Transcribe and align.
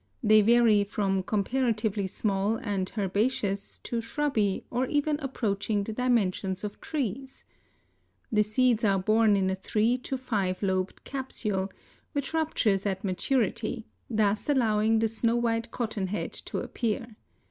They 0.23 0.41
vary 0.41 0.83
from 0.83 1.21
comparatively 1.21 2.07
small 2.07 2.55
and 2.55 2.91
herbaceous 2.97 3.77
to 3.83 4.01
shrubby 4.01 4.65
or 4.71 4.87
even 4.87 5.19
approaching 5.19 5.83
the 5.83 5.93
dimensions 5.93 6.63
of 6.63 6.81
trees. 6.81 7.45
The 8.31 8.41
seeds 8.41 8.83
are 8.83 8.97
borne 8.97 9.35
in 9.35 9.51
a 9.51 9.55
three 9.55 9.99
to 9.99 10.17
five 10.17 10.63
lobed 10.63 11.03
capsule, 11.03 11.71
which 12.13 12.33
ruptures 12.33 12.87
at 12.87 13.03
maturity, 13.03 13.85
thus 14.09 14.49
allowing 14.49 14.97
the 14.97 15.07
snow 15.07 15.35
white 15.35 15.69
cotton 15.69 16.07
head 16.07 16.33
to 16.45 16.57
appear. 16.61 17.15